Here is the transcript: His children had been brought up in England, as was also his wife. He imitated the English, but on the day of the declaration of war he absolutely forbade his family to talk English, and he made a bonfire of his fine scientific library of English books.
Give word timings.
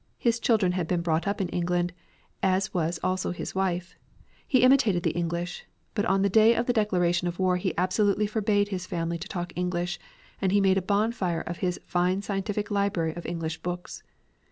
His 0.17 0.39
children 0.39 0.71
had 0.71 0.87
been 0.87 1.01
brought 1.03 1.27
up 1.27 1.39
in 1.39 1.49
England, 1.49 1.93
as 2.41 2.73
was 2.73 2.99
also 3.03 3.29
his 3.29 3.53
wife. 3.53 3.95
He 4.47 4.63
imitated 4.63 5.03
the 5.03 5.11
English, 5.11 5.63
but 5.93 6.05
on 6.05 6.23
the 6.23 6.27
day 6.29 6.55
of 6.55 6.65
the 6.65 6.73
declaration 6.73 7.27
of 7.27 7.37
war 7.37 7.57
he 7.57 7.77
absolutely 7.77 8.25
forbade 8.25 8.69
his 8.69 8.87
family 8.87 9.19
to 9.19 9.27
talk 9.27 9.53
English, 9.55 9.99
and 10.41 10.51
he 10.51 10.59
made 10.59 10.79
a 10.79 10.81
bonfire 10.81 11.41
of 11.41 11.57
his 11.57 11.79
fine 11.85 12.23
scientific 12.23 12.71
library 12.71 13.13
of 13.15 13.27
English 13.27 13.59
books. 13.61 14.01